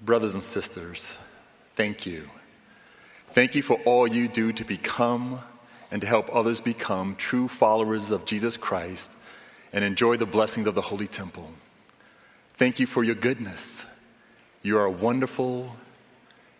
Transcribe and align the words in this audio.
Brothers 0.00 0.34
and 0.34 0.44
sisters, 0.44 1.16
thank 1.74 2.06
you. 2.06 2.30
Thank 3.32 3.54
you 3.54 3.62
for 3.62 3.80
all 3.84 4.06
you 4.06 4.28
do 4.28 4.52
to 4.52 4.64
become 4.64 5.40
and 5.90 6.00
to 6.00 6.06
help 6.06 6.34
others 6.34 6.60
become 6.60 7.16
true 7.16 7.48
followers 7.48 8.10
of 8.10 8.24
Jesus 8.24 8.56
Christ 8.56 9.12
and 9.72 9.84
enjoy 9.84 10.16
the 10.16 10.26
blessings 10.26 10.66
of 10.66 10.74
the 10.74 10.82
Holy 10.82 11.06
Temple. 11.06 11.52
Thank 12.54 12.78
you 12.78 12.86
for 12.86 13.02
your 13.02 13.14
goodness. 13.14 13.86
You 14.62 14.78
are 14.78 14.88
wonderful. 14.88 15.76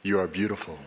You 0.03 0.19
are 0.19 0.27
beautiful. 0.27 0.79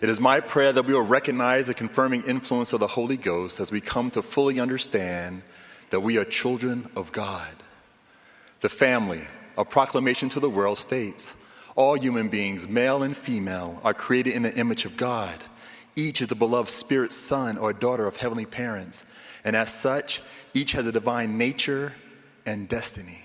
It 0.00 0.10
is 0.10 0.20
my 0.20 0.40
prayer 0.40 0.72
that 0.72 0.84
we 0.84 0.92
will 0.92 1.00
recognize 1.00 1.66
the 1.66 1.74
confirming 1.74 2.24
influence 2.24 2.72
of 2.72 2.80
the 2.80 2.86
Holy 2.86 3.16
Ghost 3.16 3.60
as 3.60 3.72
we 3.72 3.80
come 3.80 4.10
to 4.10 4.22
fully 4.22 4.60
understand 4.60 5.42
that 5.90 6.00
we 6.00 6.18
are 6.18 6.24
children 6.24 6.90
of 6.94 7.12
God. 7.12 7.56
The 8.60 8.68
family, 8.68 9.26
a 9.56 9.64
proclamation 9.64 10.28
to 10.30 10.40
the 10.40 10.50
world 10.50 10.78
states, 10.78 11.34
all 11.74 11.94
human 11.94 12.28
beings, 12.28 12.66
male 12.66 13.02
and 13.02 13.16
female, 13.16 13.80
are 13.84 13.94
created 13.94 14.34
in 14.34 14.42
the 14.42 14.56
image 14.56 14.84
of 14.84 14.96
God. 14.96 15.44
Each 15.94 16.20
is 16.20 16.30
a 16.30 16.34
beloved 16.34 16.70
spirit 16.70 17.12
son 17.12 17.58
or 17.58 17.72
daughter 17.72 18.06
of 18.06 18.16
heavenly 18.16 18.46
parents, 18.46 19.04
and 19.44 19.56
as 19.56 19.72
such, 19.72 20.20
each 20.54 20.72
has 20.72 20.86
a 20.86 20.92
divine 20.92 21.38
nature 21.38 21.94
and 22.44 22.68
destiny. 22.68 23.20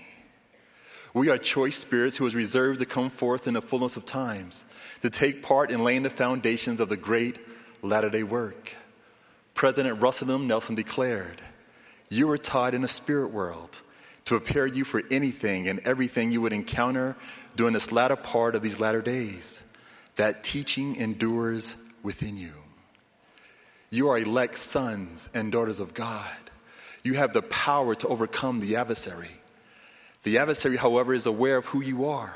We 1.14 1.28
are 1.28 1.36
choice 1.36 1.76
spirits 1.76 2.16
who 2.16 2.26
is 2.26 2.34
reserved 2.34 2.78
to 2.78 2.86
come 2.86 3.10
forth 3.10 3.46
in 3.46 3.54
the 3.54 3.60
fullness 3.62 3.96
of 3.96 4.06
times, 4.06 4.64
to 5.02 5.10
take 5.10 5.42
part 5.42 5.70
in 5.70 5.84
laying 5.84 6.02
the 6.02 6.10
foundations 6.10 6.80
of 6.80 6.88
the 6.88 6.96
great 6.96 7.38
latter 7.82 8.08
day 8.08 8.22
work. 8.22 8.74
President 9.54 10.00
Russell 10.00 10.30
M. 10.30 10.46
Nelson 10.46 10.74
declared, 10.74 11.42
You 12.08 12.30
are 12.30 12.38
taught 12.38 12.74
in 12.74 12.80
the 12.80 12.88
spirit 12.88 13.30
world 13.30 13.80
to 14.24 14.38
prepare 14.38 14.66
you 14.66 14.84
for 14.84 15.02
anything 15.10 15.68
and 15.68 15.80
everything 15.80 16.32
you 16.32 16.40
would 16.40 16.52
encounter 16.52 17.16
during 17.56 17.74
this 17.74 17.92
latter 17.92 18.16
part 18.16 18.54
of 18.54 18.62
these 18.62 18.80
latter 18.80 19.02
days. 19.02 19.62
That 20.16 20.44
teaching 20.44 20.96
endures 20.96 21.74
within 22.02 22.36
you. 22.36 22.52
You 23.90 24.08
are 24.10 24.18
elect 24.18 24.58
sons 24.58 25.28
and 25.34 25.52
daughters 25.52 25.80
of 25.80 25.94
God. 25.94 26.36
You 27.02 27.14
have 27.14 27.32
the 27.32 27.42
power 27.42 27.94
to 27.96 28.08
overcome 28.08 28.60
the 28.60 28.76
adversary. 28.76 29.32
The 30.22 30.38
adversary, 30.38 30.76
however, 30.76 31.12
is 31.12 31.26
aware 31.26 31.56
of 31.56 31.66
who 31.66 31.82
you 31.82 32.06
are. 32.06 32.34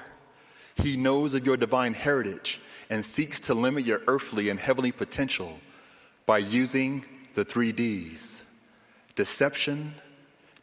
He 0.74 0.96
knows 0.96 1.34
of 1.34 1.46
your 1.46 1.56
divine 1.56 1.94
heritage 1.94 2.60
and 2.90 3.04
seeks 3.04 3.40
to 3.40 3.54
limit 3.54 3.84
your 3.84 4.02
earthly 4.06 4.48
and 4.48 4.60
heavenly 4.60 4.92
potential 4.92 5.58
by 6.26 6.38
using 6.38 7.04
the 7.34 7.44
three 7.44 7.72
D's 7.72 8.42
deception, 9.14 9.94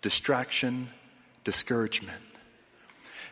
distraction, 0.02 0.90
discouragement. 1.44 2.22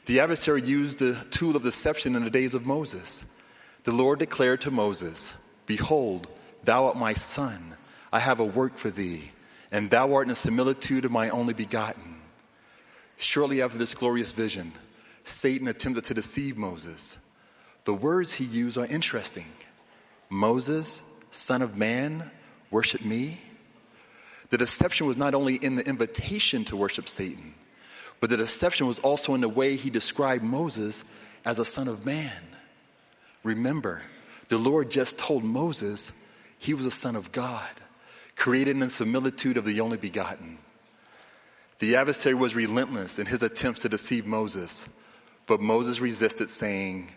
The 0.06 0.20
adversary 0.20 0.62
used 0.62 1.00
the 1.00 1.16
tool 1.30 1.56
of 1.56 1.64
deception 1.64 2.16
in 2.16 2.23
the 2.23 2.30
days 2.30 2.53
of 2.53 2.66
Moses. 2.66 3.23
The 3.84 3.92
Lord 3.92 4.20
declared 4.20 4.62
to 4.62 4.72
Moses, 4.72 5.34
Behold, 5.66 6.28
thou 6.64 6.86
art 6.86 6.98
my 6.98 7.14
son. 7.14 7.76
I 8.12 8.20
have 8.20 8.40
a 8.40 8.45
work 8.45 8.78
for 8.78 8.90
thee, 8.90 9.31
and 9.72 9.90
thou 9.90 10.14
art 10.14 10.26
in 10.26 10.30
the 10.30 10.36
similitude 10.36 11.06
of 11.06 11.12
my 11.12 11.30
only 11.30 11.53
begotten. 11.53 12.18
Shortly 13.18 13.62
after 13.62 13.78
this 13.78 13.94
glorious 13.94 14.31
vision, 14.31 14.73
Satan 15.23 15.68
attempted 15.68 16.06
to 16.06 16.14
deceive 16.14 16.58
Moses. 16.58 17.20
The 17.86 17.94
words 17.94 18.34
he 18.34 18.46
used 18.46 18.78
are 18.78 18.86
interesting. 18.86 19.52
Moses, 20.30 21.02
son 21.30 21.62
of 21.62 21.78
man, 21.78 22.31
worship 22.70 23.06
me. 23.06 23.42
The 24.50 24.58
deception 24.58 25.08
was 25.08 25.18
not 25.18 25.36
only 25.36 25.56
in 25.56 25.75
the 25.75 25.88
invitation 25.88 26.66
to 26.66 26.75
worship 26.75 27.08
Satan, 27.08 27.53
but 28.22 28.30
the 28.30 28.38
deception 28.38 28.88
was 28.88 29.00
also 29.00 29.34
in 29.34 29.42
the 29.42 29.50
way 29.50 29.76
he 29.76 29.90
described 29.90 30.44
Moses 30.44 31.04
as 31.44 31.60
a 31.60 31.66
son 31.66 31.88
of 31.88 32.06
man. 32.06 32.42
Remember, 33.44 34.04
the 34.48 34.60
Lord 34.60 34.92
just 34.92 35.18
told 35.18 35.44
Moses 35.44 36.12
he 36.60 36.76
was 36.76 36.86
a 36.86 36.92
son 36.92 37.16
of 37.16 37.32
God, 37.32 37.72
created 38.36 38.72
in 38.72 38.80
the 38.80 38.90
similitude 38.90 39.58
of 39.58 39.66
the 39.66 39.81
only 39.81 39.98
begotten. 39.98 40.60
The 41.80 41.96
adversary 41.96 42.36
was 42.36 42.56
relentless 42.56 43.18
in 43.18 43.26
his 43.26 43.42
attempts 43.42 43.81
to 43.81 43.90
deceive 43.90 44.28
Moses, 44.28 44.88
but 45.48 45.60
Moses 45.60 46.00
resisted, 46.00 46.52
saying, 46.52 47.12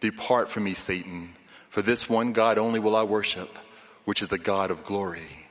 Depart 0.00 0.50
from 0.50 0.64
me, 0.64 0.74
Satan, 0.74 1.30
for 1.70 1.80
this 1.80 2.06
one 2.06 2.34
God 2.34 2.58
only 2.58 2.80
will 2.80 2.96
I 2.96 3.02
worship, 3.02 3.58
which 4.04 4.20
is 4.20 4.28
the 4.28 4.36
God 4.36 4.70
of 4.70 4.84
glory. 4.84 5.48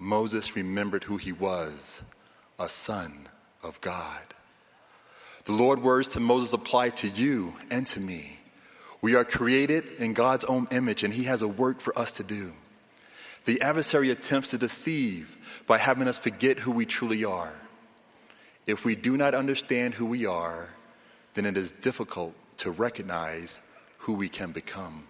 Moses 0.00 0.56
remembered 0.56 1.04
who 1.04 1.18
he 1.18 1.30
was, 1.30 2.02
a 2.58 2.68
son 2.68 3.28
of 3.62 3.80
God. 3.80 4.22
The 5.44 5.52
Lord's 5.52 5.82
words 5.82 6.08
to 6.08 6.20
Moses 6.20 6.52
apply 6.52 6.90
to 6.90 7.08
you 7.08 7.54
and 7.70 7.86
to 7.88 8.00
me. 8.00 8.38
We 9.00 9.14
are 9.14 9.24
created 9.24 9.84
in 9.98 10.12
God's 10.12 10.44
own 10.44 10.68
image 10.70 11.04
and 11.04 11.14
he 11.14 11.24
has 11.24 11.42
a 11.42 11.48
work 11.48 11.80
for 11.80 11.98
us 11.98 12.12
to 12.14 12.24
do. 12.24 12.52
The 13.44 13.62
adversary 13.62 14.10
attempts 14.10 14.50
to 14.50 14.58
deceive 14.58 15.36
by 15.66 15.78
having 15.78 16.08
us 16.08 16.18
forget 16.18 16.58
who 16.58 16.70
we 16.70 16.84
truly 16.84 17.24
are. 17.24 17.54
If 18.66 18.84
we 18.84 18.94
do 18.94 19.16
not 19.16 19.34
understand 19.34 19.94
who 19.94 20.04
we 20.04 20.26
are, 20.26 20.68
then 21.34 21.46
it 21.46 21.56
is 21.56 21.72
difficult 21.72 22.34
to 22.58 22.70
recognize 22.70 23.60
who 24.00 24.12
we 24.12 24.28
can 24.28 24.52
become. 24.52 25.04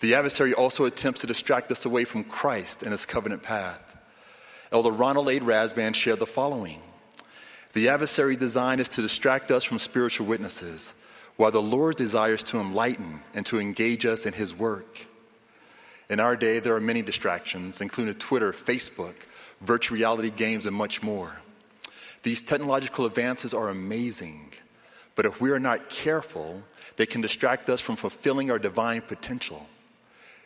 The 0.00 0.14
adversary 0.14 0.54
also 0.54 0.84
attempts 0.84 1.20
to 1.20 1.26
distract 1.26 1.70
us 1.70 1.84
away 1.84 2.04
from 2.04 2.24
Christ 2.24 2.82
and 2.82 2.92
his 2.92 3.06
covenant 3.06 3.42
path. 3.42 3.80
Elder 4.72 4.90
Ronald 4.90 5.28
A. 5.28 5.40
Rasband 5.40 5.94
shared 5.94 6.18
the 6.18 6.26
following. 6.26 6.80
The 7.74 7.88
adversary 7.88 8.36
design 8.36 8.78
is 8.78 8.88
to 8.90 9.02
distract 9.02 9.50
us 9.50 9.64
from 9.64 9.80
spiritual 9.80 10.28
witnesses, 10.28 10.94
while 11.36 11.50
the 11.50 11.60
Lord 11.60 11.96
desires 11.96 12.44
to 12.44 12.60
enlighten 12.60 13.22
and 13.34 13.44
to 13.46 13.58
engage 13.58 14.06
us 14.06 14.26
in 14.26 14.32
his 14.32 14.54
work. 14.54 15.06
In 16.08 16.20
our 16.20 16.36
day, 16.36 16.60
there 16.60 16.76
are 16.76 16.80
many 16.80 17.02
distractions, 17.02 17.80
including 17.80 18.14
Twitter, 18.14 18.52
Facebook, 18.52 19.14
virtual 19.60 19.96
reality 19.96 20.30
games, 20.30 20.66
and 20.66 20.76
much 20.76 21.02
more. 21.02 21.40
These 22.22 22.42
technological 22.42 23.06
advances 23.06 23.52
are 23.52 23.68
amazing, 23.68 24.52
but 25.16 25.26
if 25.26 25.40
we 25.40 25.50
are 25.50 25.58
not 25.58 25.88
careful, 25.88 26.62
they 26.94 27.06
can 27.06 27.22
distract 27.22 27.68
us 27.68 27.80
from 27.80 27.96
fulfilling 27.96 28.52
our 28.52 28.58
divine 28.60 29.00
potential. 29.00 29.66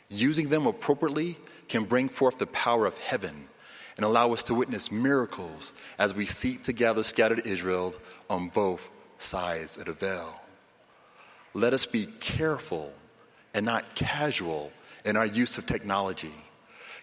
Using 0.09 0.49
them 0.49 0.67
appropriately 0.67 1.37
can 1.69 1.85
bring 1.85 2.09
forth 2.09 2.39
the 2.39 2.47
power 2.47 2.87
of 2.87 2.97
heaven 2.97 3.49
and 3.99 4.07
allow 4.07 4.33
us 4.33 4.45
to 4.45 4.55
witness 4.55 4.91
miracles 4.93 5.73
as 5.99 6.15
we 6.15 6.25
seek 6.25 6.63
to 6.63 6.73
gather 6.73 7.03
scattered 7.03 7.47
Israel 7.47 7.95
on 8.31 8.49
both 8.49 8.89
sides 9.19 9.77
of 9.77 9.87
the 9.87 9.93
veil. 9.93 10.41
Let 11.53 11.75
us 11.75 11.85
be 11.85 12.07
careful 12.07 12.93
and 13.53 13.67
not 13.67 13.97
casual 13.97 14.71
in 15.05 15.17
our 15.17 15.27
use 15.27 15.59
of 15.59 15.67
technology. 15.67 16.33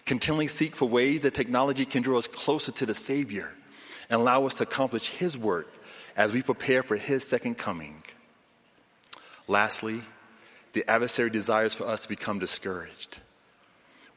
Continually 0.06 0.48
seek 0.48 0.74
for 0.74 0.88
ways 0.88 1.20
that 1.20 1.34
technology 1.34 1.84
can 1.84 2.02
draw 2.02 2.18
us 2.18 2.26
closer 2.26 2.72
to 2.72 2.86
the 2.86 2.94
Savior 2.94 3.52
and 4.08 4.20
allow 4.20 4.46
us 4.46 4.54
to 4.54 4.62
accomplish 4.62 5.08
His 5.08 5.36
work 5.36 5.70
as 6.16 6.32
we 6.32 6.42
prepare 6.42 6.82
for 6.82 6.96
His 6.96 7.28
second 7.28 7.58
coming. 7.58 8.02
Lastly, 9.46 10.00
the 10.72 10.88
adversary 10.88 11.28
desires 11.28 11.74
for 11.74 11.86
us 11.86 12.02
to 12.02 12.08
become 12.08 12.38
discouraged. 12.38 13.18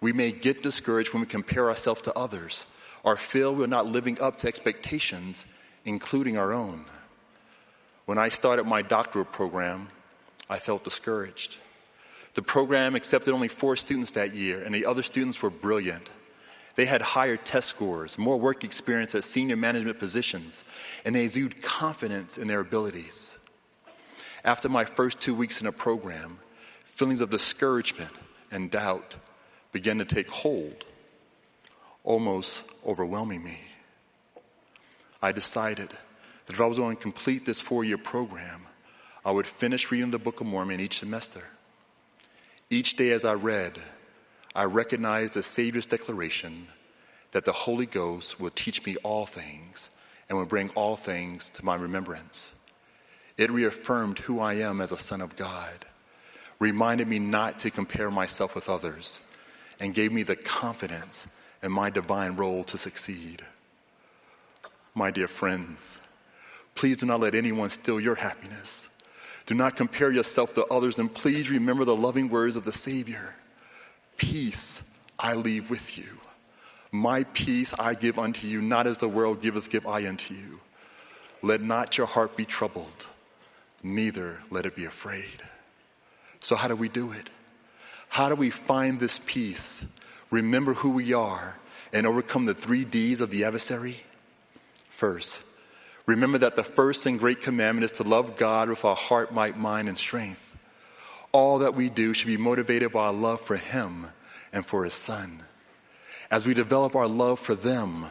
We 0.02 0.14
may 0.14 0.32
get 0.32 0.64
discouraged 0.64 1.14
when 1.14 1.22
we 1.22 1.28
compare 1.28 1.70
ourselves 1.70 2.02
to 2.02 2.18
others 2.18 2.66
or 3.04 3.18
feel 3.18 3.54
we're 3.54 3.68
not 3.68 3.86
living 3.86 4.20
up 4.22 4.38
to 4.38 4.48
expectations, 4.48 5.46
including 5.86 6.38
our 6.38 6.54
own. 6.54 6.86
When 8.06 8.18
I 8.18 8.30
started 8.30 8.66
my 8.66 8.82
doctorate 8.82 9.32
program, 9.32 9.90
I 10.50 10.60
felt 10.60 10.84
discouraged. 10.84 11.58
The 12.34 12.42
program 12.42 12.96
accepted 12.96 13.34
only 13.34 13.48
four 13.48 13.76
students 13.76 14.12
that 14.12 14.36
year, 14.36 14.62
and 14.62 14.74
the 14.74 14.86
other 14.86 15.04
students 15.04 15.42
were 15.42 15.50
brilliant. 15.50 16.10
They 16.76 16.86
had 16.86 17.02
higher 17.02 17.38
test 17.38 17.68
scores, 17.68 18.18
more 18.18 18.38
work 18.38 18.64
experience 18.64 19.14
at 19.16 19.24
senior 19.24 19.58
management 19.58 20.00
positions, 20.00 20.64
and 21.04 21.16
they 21.16 21.26
exuded 21.26 21.62
confidence 21.62 22.38
in 22.38 22.48
their 22.48 22.62
abilities. 22.62 23.38
After 24.44 24.70
my 24.70 24.86
first 24.86 25.20
two 25.20 25.36
weeks 25.36 25.60
in 25.60 25.68
a 25.68 25.72
program, 25.72 26.40
feelings 26.86 27.22
of 27.22 27.30
discouragement 27.30 28.12
and 28.52 28.72
doubt 28.72 29.16
began 29.72 29.98
to 30.00 30.06
take 30.06 30.30
hold, 30.30 30.86
almost 32.04 32.64
overwhelming 32.86 33.44
me. 33.44 33.60
I 35.22 35.32
decided 35.32 35.90
that 35.90 36.54
if 36.54 36.62
I 36.62 36.66
was 36.66 36.78
going 36.78 36.96
to 36.96 37.02
complete 37.02 37.46
this 37.46 37.62
four 37.62 37.84
year 37.84 37.98
program, 37.98 38.62
I 39.26 39.32
would 39.32 39.48
finish 39.48 39.92
reading 39.92 40.12
the 40.12 40.20
Book 40.20 40.42
of 40.42 40.48
Mormon 40.48 40.80
each 40.80 41.00
semester. 41.00 41.44
Each 42.70 42.96
day 42.96 43.12
as 43.12 43.26
I 43.26 43.34
read, 43.34 43.80
I 44.56 44.64
recognized 44.64 45.34
the 45.34 45.44
Savior's 45.44 45.86
declaration 45.86 46.68
that 47.32 47.46
the 47.46 47.52
Holy 47.52 47.86
Ghost 47.86 48.40
will 48.40 48.50
teach 48.50 48.86
me 48.86 48.96
all 48.98 49.26
things 49.26 49.90
and 50.28 50.38
will 50.38 50.46
bring 50.46 50.70
all 50.70 50.96
things 50.96 51.50
to 51.52 51.66
my 51.66 51.76
remembrance. 51.76 52.54
It 53.38 53.52
reaffirmed 53.52 54.20
who 54.20 54.40
I 54.40 54.56
am 54.56 54.82
as 54.82 54.92
a 54.92 54.98
son 54.98 55.22
of 55.22 55.36
God, 55.36 55.86
reminded 56.60 57.08
me 57.08 57.20
not 57.20 57.60
to 57.60 57.72
compare 57.72 58.12
myself 58.12 58.56
with 58.56 58.70
others, 58.70 59.22
and 59.80 59.94
gave 59.94 60.12
me 60.12 60.24
the 60.24 60.36
confidence 60.36 61.28
in 61.62 61.72
my 61.72 61.90
divine 61.90 62.36
role 62.36 62.64
to 62.66 62.78
succeed. 62.78 63.42
My 64.94 65.12
dear 65.12 65.28
friends, 65.28 66.00
please 66.76 66.98
do 66.98 67.06
not 67.06 67.20
let 67.20 67.36
anyone 67.36 67.70
steal 67.70 68.00
your 68.00 68.16
happiness. 68.16 68.90
Do 69.46 69.56
not 69.56 69.76
compare 69.76 70.12
yourself 70.12 70.54
to 70.54 70.66
others, 70.66 71.00
and 71.00 71.14
please 71.14 71.50
remember 71.50 71.86
the 71.86 71.96
loving 71.96 72.30
words 72.30 72.56
of 72.56 72.66
the 72.66 72.74
Savior 72.74 73.36
Peace 74.18 74.84
I 75.18 75.34
leave 75.34 75.70
with 75.70 75.98
you. 75.98 76.20
My 76.92 77.24
peace 77.24 77.74
I 77.80 77.94
give 77.94 78.20
unto 78.20 78.48
you, 78.48 78.62
not 78.62 78.86
as 78.86 78.98
the 78.98 79.08
world 79.08 79.42
giveth, 79.42 79.70
give 79.70 79.88
I 79.88 80.08
unto 80.08 80.34
you. 80.34 80.60
Let 81.42 81.62
not 81.62 81.98
your 81.98 82.08
heart 82.08 82.36
be 82.36 82.46
troubled, 82.46 83.08
neither 83.82 84.40
let 84.50 84.66
it 84.66 84.76
be 84.76 84.86
afraid. 84.86 85.44
So, 86.42 86.56
how 86.56 86.68
do 86.68 86.76
we 86.76 86.90
do 86.90 87.12
it? 87.12 87.30
How 88.10 88.28
do 88.28 88.36
we 88.36 88.50
find 88.50 89.00
this 89.00 89.20
peace, 89.26 89.86
remember 90.30 90.74
who 90.74 90.90
we 90.90 91.14
are, 91.14 91.56
and 91.94 92.06
overcome 92.06 92.46
the 92.46 92.54
three 92.54 92.84
D's 92.84 93.22
of 93.22 93.30
the 93.30 93.46
adversary? 93.46 94.04
First, 94.90 95.44
remember 96.06 96.40
that 96.40 96.56
the 96.56 96.64
first 96.64 97.06
and 97.06 97.20
great 97.20 97.42
commandment 97.42 97.86
is 97.86 97.98
to 97.98 98.04
love 98.04 98.36
God 98.36 98.68
with 98.68 98.84
our 98.84 98.96
heart, 98.96 99.32
might, 99.32 99.58
mind, 99.58 99.88
and 99.88 99.98
strength. 99.98 100.58
All 101.32 101.60
that 101.60 101.76
we 101.76 101.90
do 101.90 102.14
should 102.14 102.28
be 102.28 102.36
motivated 102.36 102.92
by 102.92 103.06
our 103.06 103.14
love 103.14 103.40
for 103.40 103.56
Him 103.56 104.08
and 104.52 104.66
for 104.66 104.84
His 104.84 104.96
Son. 104.96 105.44
As 106.32 106.46
we 106.46 106.54
develop 106.54 106.96
our 106.96 107.08
love 107.08 107.40
for 107.40 107.56
them 107.56 108.08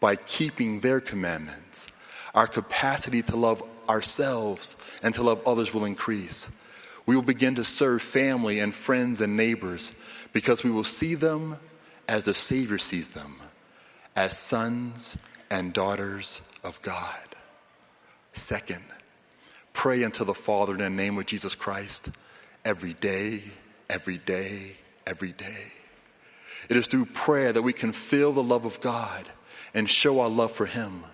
by 0.00 0.16
keeping 0.16 0.80
their 0.80 1.00
commandments, 1.00 1.86
our 2.34 2.48
capacity 2.48 3.22
to 3.22 3.36
love 3.36 3.62
ourselves 3.88 4.76
and 5.02 5.14
to 5.14 5.22
love 5.22 5.46
others 5.46 5.72
will 5.72 5.84
increase. 5.84 6.50
We 7.06 7.14
will 7.14 7.22
begin 7.22 7.56
to 7.56 7.64
serve 7.64 8.02
family 8.02 8.60
and 8.60 8.74
friends 8.74 9.20
and 9.20 9.36
neighbors 9.36 9.92
because 10.32 10.62
we 10.62 10.70
will 10.70 10.84
see 10.84 11.14
them 11.14 11.56
as 12.08 12.24
the 12.24 12.34
Savior 12.34 12.78
sees 12.78 13.10
them, 13.10 13.36
as 14.14 14.38
sons 14.38 15.16
and 15.50 15.72
daughters 15.72 16.40
of 16.62 16.80
God. 16.82 17.36
Second, 18.32 18.84
pray 19.72 20.04
unto 20.04 20.24
the 20.24 20.34
Father 20.34 20.72
in 20.72 20.78
the 20.78 20.90
name 20.90 21.18
of 21.18 21.26
Jesus 21.26 21.54
Christ 21.54 22.10
every 22.64 22.94
day, 22.94 23.44
every 23.90 24.18
day, 24.18 24.76
every 25.06 25.32
day. 25.32 25.72
It 26.68 26.76
is 26.76 26.86
through 26.86 27.06
prayer 27.06 27.52
that 27.52 27.62
we 27.62 27.72
can 27.72 27.92
feel 27.92 28.32
the 28.32 28.42
love 28.42 28.64
of 28.64 28.80
God 28.80 29.28
and 29.74 29.88
show 29.88 30.20
our 30.20 30.28
love 30.28 30.52
for 30.52 30.66
Him. 30.66 31.04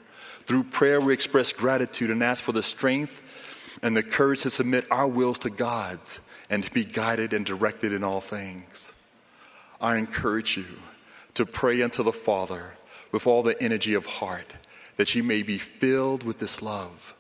Through 0.45 0.65
prayer, 0.65 1.01
we 1.01 1.13
express 1.13 1.53
gratitude 1.53 2.11
and 2.11 2.23
ask 2.23 2.43
for 2.43 2.53
the 2.53 2.63
strength 2.63 3.23
and 3.83 3.97
the 3.97 4.03
courage 4.03 4.43
to 4.43 4.51
submit 4.51 4.87
our 4.91 5.07
wills 5.07 5.39
to 5.41 5.51
God's 5.51 6.21
and 6.51 6.65
to 6.65 6.71
be 6.71 6.85
guided 6.85 7.33
and 7.33 7.45
directed 7.45 7.93
in 7.93 8.03
all 8.03 8.21
things. 8.21 8.93
I 9.81 9.97
encourage 9.97 10.57
you 10.57 10.67
to 11.35 11.47
pray 11.47 11.83
unto 11.83 12.03
the 12.03 12.13
Father 12.13 12.75
with 13.13 13.27
all 13.27 13.43
the 13.43 13.61
energy 13.63 13.95
of 13.95 14.07
heart 14.07 14.53
that 14.97 15.15
you 15.15 15.23
may 15.23 15.43
be 15.43 15.59
filled 15.59 16.25
with 16.25 16.39
this 16.39 16.61
love, 16.61 17.15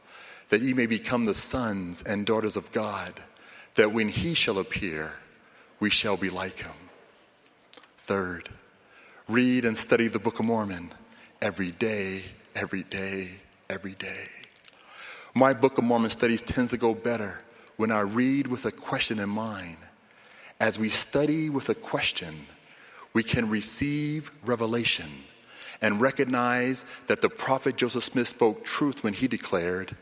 that 0.49 0.61
you 0.61 0.75
may 0.75 0.87
become 0.87 1.25
the 1.25 1.35
sons 1.35 2.03
and 2.03 2.27
daughters 2.27 2.57
of 2.57 2.73
God, 2.73 3.23
that 3.77 3.93
when 3.93 4.09
He 4.09 4.35
shall 4.35 4.59
appear, 4.59 5.15
we 5.79 5.89
shall 5.89 6.17
be 6.17 6.29
like 6.29 6.59
Him. 6.59 6.75
Third, 7.99 8.49
read 9.29 9.65
and 9.65 9.79
study 9.79 10.09
the 10.09 10.19
Book 10.19 10.41
of 10.41 10.47
Mormon 10.47 10.93
every 11.41 11.71
day, 11.71 12.25
every 12.55 12.83
day, 12.83 13.41
every 13.71 13.95
day. 13.95 14.29
My 15.39 15.55
Book 15.55 15.79
of 15.79 15.85
Mormon 15.85 16.11
studies 16.11 16.43
tends 16.43 16.71
to 16.71 16.77
go 16.77 16.95
better 16.95 17.39
when 17.77 17.93
I 17.93 18.01
read 18.01 18.49
with 18.49 18.65
a 18.65 18.73
question 18.73 19.21
in 19.21 19.29
mind. 19.29 19.77
As 20.59 20.81
we 20.81 20.89
study 20.89 21.49
with 21.49 21.69
a 21.69 21.77
question, 21.77 22.49
we 23.13 23.23
can 23.23 23.49
receive 23.49 24.33
revelation 24.45 25.23
and 25.81 26.01
recognize 26.01 26.85
that 27.07 27.21
the 27.21 27.29
prophet 27.29 27.77
Joseph 27.77 28.03
Smith 28.03 28.27
spoke 28.27 28.65
truth 28.65 29.05
when 29.05 29.15
he 29.15 29.29
declared, 29.29 29.97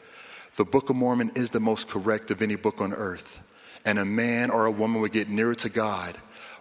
The 0.57 0.65
Book 0.65 0.89
of 0.89 0.97
Mormon 0.97 1.33
is 1.35 1.51
the 1.51 1.61
most 1.61 1.87
correct 1.87 2.31
of 2.31 2.41
any 2.41 2.57
book 2.57 2.81
on 2.81 2.95
earth, 2.95 3.41
and 3.85 3.99
a 3.99 4.07
man 4.07 4.49
or 4.49 4.65
a 4.65 4.71
woman 4.71 5.03
would 5.03 5.13
get 5.13 5.29
nearer 5.29 5.55
to 5.57 5.69
God 5.69 6.17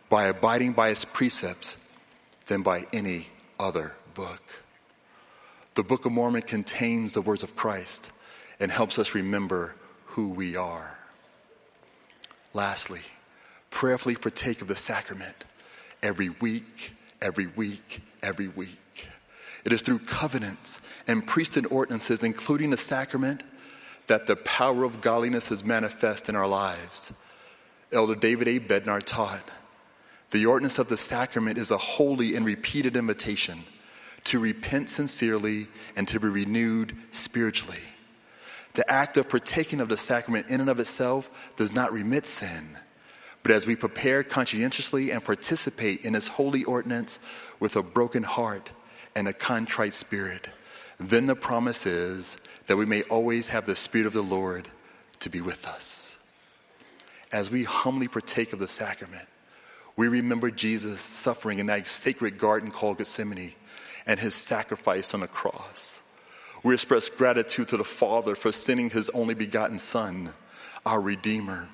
by 0.10 0.26
abiding 0.26 0.74
by 0.74 0.90
its 0.90 1.06
precepts 1.06 1.78
than 2.48 2.62
by 2.62 2.88
any 2.92 3.30
other 3.58 3.94
book. 4.14 4.64
The 5.76 5.84
Book 5.84 6.04
of 6.04 6.12
Mormon 6.12 6.42
contains 6.42 7.14
the 7.14 7.22
words 7.22 7.42
of 7.42 7.56
Christ 7.56 8.12
and 8.60 8.72
helps 8.72 8.98
us 9.00 9.16
remember 9.16 9.76
who 10.08 10.30
we 10.30 10.56
are. 10.56 10.98
Lastly, 12.54 13.02
prayerfully 13.70 14.16
partake 14.16 14.62
of 14.62 14.68
the 14.68 14.76
sacrament 14.76 15.44
every 16.02 16.30
week, 16.30 16.96
every 17.22 17.48
week, 17.48 18.02
every 18.24 18.48
week. 18.48 19.10
It 19.66 19.74
is 19.74 19.82
through 19.82 20.00
covenants 20.00 20.80
and 21.08 21.26
priesthood 21.26 21.68
ordinances, 21.70 22.24
including 22.24 22.70
the 22.70 22.78
sacrament, 22.78 23.44
that 24.08 24.28
the 24.28 24.36
power 24.36 24.84
of 24.84 25.02
godliness 25.02 25.52
is 25.52 25.64
manifest 25.64 26.30
in 26.30 26.36
our 26.36 26.48
lives. 26.48 27.12
Elder 27.92 28.16
David 28.16 28.48
A. 28.48 28.60
Bednar 28.60 29.02
taught 29.04 29.50
the 30.32 30.46
ordinance 30.46 30.80
of 30.80 30.88
the 30.88 30.98
sacrament 30.98 31.58
is 31.58 31.72
a 31.72 31.78
holy 31.78 32.36
and 32.36 32.46
repeated 32.46 32.98
invitation 32.98 33.64
to 34.26 34.40
repent 34.40 34.90
sincerely 34.90 35.68
and 35.96 36.08
to 36.08 36.20
be 36.20 36.28
renewed 36.28 36.96
spiritually. 37.12 37.80
The 38.76 38.90
act 38.92 39.18
of 39.18 39.30
partaking 39.30 39.80
of 39.80 39.90
the 39.90 39.98
sacrament 39.98 40.48
in 40.50 40.62
and 40.62 40.70
of 40.70 40.80
itself 40.80 41.30
does 41.56 41.74
not 41.74 41.94
remit 41.94 42.28
sin. 42.28 42.78
But 43.42 43.52
as 43.52 43.66
we 43.66 43.76
prepare 43.76 44.24
conscientiously 44.24 45.12
and 45.12 45.24
participate 45.24 46.04
in 46.04 46.14
this 46.14 46.28
holy 46.28 46.64
ordinance 46.64 47.20
with 47.60 47.76
a 47.76 47.84
broken 47.84 48.24
heart 48.24 48.72
and 49.16 49.28
a 49.28 49.34
contrite 49.34 49.94
spirit, 49.94 50.50
then 51.00 51.26
the 51.26 51.36
promise 51.36 51.86
is 51.86 52.38
that 52.68 52.78
we 52.78 52.86
may 52.86 53.04
always 53.04 53.50
have 53.50 53.66
the 53.66 53.76
Spirit 53.76 54.08
of 54.08 54.14
the 54.14 54.24
Lord 54.24 54.68
to 55.20 55.30
be 55.30 55.42
with 55.42 55.66
us. 55.66 56.18
As 57.32 57.50
we 57.50 57.64
humbly 57.64 58.08
partake 58.08 58.54
of 58.54 58.60
the 58.60 58.68
sacrament, 58.68 59.28
we 59.96 60.08
remember 60.08 60.52
Jesus 60.52 61.02
suffering 61.02 61.60
in 61.60 61.68
that 61.68 61.88
sacred 61.88 62.38
garden 62.38 62.72
called 62.72 62.98
Gethsemane 62.98 63.54
and 64.06 64.20
his 64.20 64.36
sacrifice 64.36 65.14
on 65.14 65.22
the 65.22 65.28
cross. 65.28 66.02
We 66.66 66.74
express 66.74 67.10
gratitude 67.10 67.68
to 67.68 67.78
the 67.78 67.84
Father 67.84 68.34
for 68.34 68.52
sending 68.52 68.90
his 68.90 69.12
only 69.12 69.36
begotten 69.36 69.78
Son, 69.78 70.34
our 70.84 71.00
Redeemer, 71.00 71.70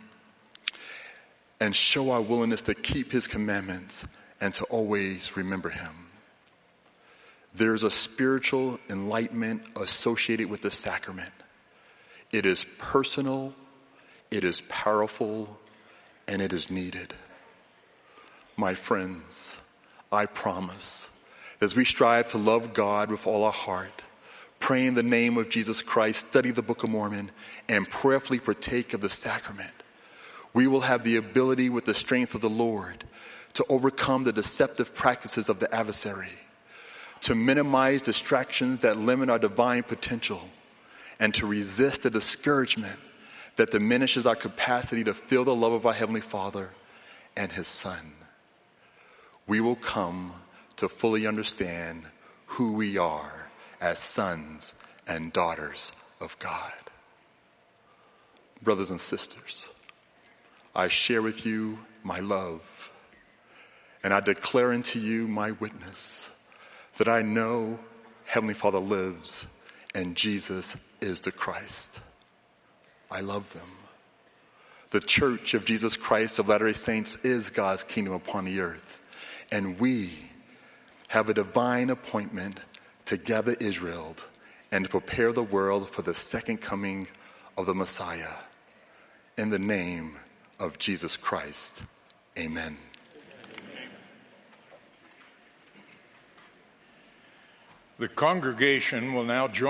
and 1.62 1.74
show 1.74 2.12
our 2.12 2.22
willingness 2.22 2.64
to 2.64 2.76
keep 2.76 3.14
his 3.14 3.26
commandments 3.26 4.06
and 4.42 4.54
to 4.56 4.66
always 4.66 5.38
remember 5.38 5.70
him. 5.70 6.10
There's 7.56 7.84
a 7.86 7.90
spiritual 7.90 8.82
enlightenment 8.90 9.64
associated 9.78 10.50
with 10.50 10.62
the 10.62 10.72
sacrament. 10.72 11.32
It 12.34 12.46
is 12.46 12.66
personal, 12.78 13.54
it 14.30 14.44
is 14.44 14.60
powerful, 14.68 15.58
and 16.28 16.42
it 16.42 16.52
is 16.52 16.70
needed. 16.70 17.14
My 18.58 18.74
friends, 18.76 19.58
I 20.12 20.26
promise, 20.26 21.10
as 21.62 21.78
we 21.78 21.86
strive 21.86 22.28
to 22.28 22.38
love 22.38 22.74
God 22.74 23.10
with 23.10 23.26
all 23.26 23.46
our 23.46 23.54
heart, 23.54 24.02
pray 24.62 24.86
in 24.86 24.94
the 24.94 25.04
name 25.04 25.38
of 25.38 25.50
Jesus 25.50 25.82
Christ, 25.82 26.28
study 26.28 26.52
the 26.52 26.62
Book 26.62 26.84
of 26.84 26.90
Mormon, 26.90 27.32
and 27.68 27.90
prayerfully 27.90 28.40
partake 28.40 28.94
of 28.94 29.02
the 29.02 29.10
sacrament, 29.10 29.74
we 30.54 30.68
will 30.68 30.82
have 30.82 31.04
the 31.04 31.18
ability 31.18 31.70
with 31.70 31.86
the 31.86 31.94
strength 31.94 32.36
of 32.36 32.42
the 32.42 32.50
Lord 32.50 33.04
to 33.54 33.66
overcome 33.68 34.24
the 34.24 34.32
deceptive 34.32 34.94
practices 34.94 35.50
of 35.50 35.60
the 35.60 35.74
adversary, 35.74 36.40
to 37.22 37.36
minimize 37.36 38.02
distractions 38.02 38.80
that 38.80 38.98
limit 38.98 39.30
our 39.30 39.40
divine 39.40 39.84
potential, 39.84 40.48
and 41.20 41.34
to 41.34 41.46
resist 41.46 42.04
the 42.04 42.10
discouragement 42.10 43.00
that 43.58 43.72
diminishes 43.72 44.26
our 44.26 44.36
capacity 44.36 45.04
to 45.04 45.14
feel 45.14 45.44
the 45.44 45.56
love 45.56 45.74
of 45.74 45.86
our 45.86 45.94
Heavenly 45.94 46.22
Father 46.22 46.70
and 47.36 47.52
His 47.52 47.68
Son. 47.68 48.14
We 49.48 49.60
will 49.60 49.76
come 49.76 50.34
to 50.78 50.88
fully 50.88 51.28
understand 51.28 52.04
who 52.46 52.74
we 52.74 52.98
are 52.98 53.41
as 53.82 54.00
sons 54.00 54.74
and 55.08 55.34
daughters 55.34 55.92
of 56.22 56.38
God. 56.40 56.72
Brothers 58.62 58.92
and 58.92 59.02
sisters, 59.02 59.68
I 60.76 60.88
share 60.88 61.22
with 61.22 61.46
you 61.46 61.80
my 62.04 62.20
love, 62.20 62.92
and 64.04 64.14
I 64.14 64.20
declare 64.20 64.72
unto 64.72 65.00
you 65.00 65.28
my 65.28 65.52
witness 65.52 66.30
that 66.98 67.10
I 67.10 67.24
know 67.24 67.80
Heavenly 68.26 68.54
Father 68.54 68.80
lives 68.80 69.48
and 69.94 70.16
Jesus 70.16 70.78
is 71.02 71.22
the 71.22 71.32
Christ. 71.32 72.00
I 73.10 73.22
love 73.22 73.52
them. 73.54 73.68
The 74.92 75.02
Church 75.02 75.54
of 75.54 75.66
Jesus 75.66 75.98
Christ 75.98 76.40
of 76.40 76.50
Latter 76.50 76.68
day 76.68 76.74
Saints 76.74 77.16
is 77.24 77.50
God's 77.50 77.84
kingdom 77.84 78.14
upon 78.14 78.46
the 78.46 78.60
earth. 78.62 79.02
And 79.52 79.80
we 79.80 80.30
have 81.10 81.30
a 81.30 81.34
divine 81.34 81.90
appointment 81.90 82.60
to 83.12 83.18
gather 83.18 83.58
Israel 83.60 84.16
and 84.72 84.90
prepare 84.90 85.34
the 85.34 85.44
world 85.44 85.90
for 85.90 86.02
the 86.02 86.14
second 86.14 86.60
coming 86.62 87.10
of 87.58 87.66
the 87.66 87.76
Messiah. 87.76 88.36
In 89.38 89.50
the 89.50 89.60
name 89.60 90.16
of 90.58 90.80
Jesus 90.80 91.18
Christ, 91.18 91.84
amen. 92.40 92.78
The 98.00 98.08
congregation 98.08 99.14
will 99.14 99.26
now 99.26 99.50
join. 99.50 99.70